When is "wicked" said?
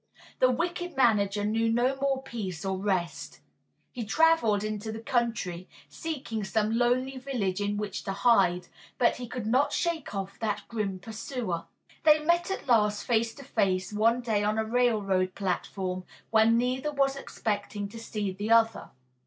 0.49-0.97